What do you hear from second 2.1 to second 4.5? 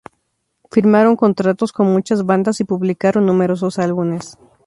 bandas y publicaron numerosos álbumes.